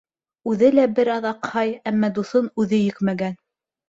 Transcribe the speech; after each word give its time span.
Үҙе 0.51 0.69
лә 0.77 0.85
бер 0.99 1.11
аҙ 1.15 1.27
аҡһай, 1.31 1.73
әммә 1.91 2.09
дуҫын 2.15 2.47
үҙе 2.65 2.81
йөкмәгән. 2.87 3.37